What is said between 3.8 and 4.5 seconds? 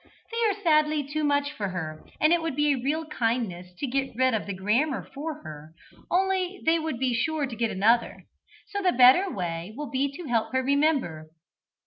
get rid of